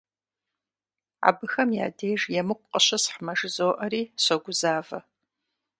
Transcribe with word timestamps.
Абыхэм 1.29 1.69
я 1.85 1.87
деж 1.97 2.21
емыкӀу 2.39 2.67
къыщысхьмэ 2.71 3.33
жызоӀэри 3.39 4.01
согузавэ. 4.23 4.99